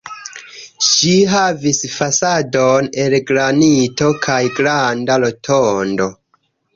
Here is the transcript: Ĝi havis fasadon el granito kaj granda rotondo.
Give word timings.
Ĝi 0.85 1.11
havis 1.33 1.81
fasadon 1.97 2.89
el 3.03 3.15
granito 3.33 4.07
kaj 4.25 4.39
granda 4.61 5.19
rotondo. 5.25 6.09